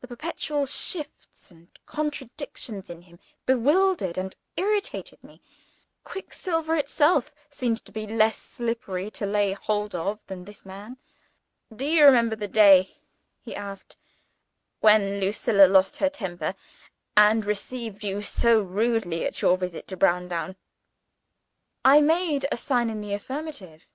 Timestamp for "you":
11.84-12.02, 18.04-18.22